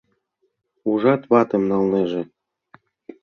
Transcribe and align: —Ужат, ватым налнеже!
—Ужат, 0.89 1.21
ватым 1.31 1.63
налнеже! 1.69 2.21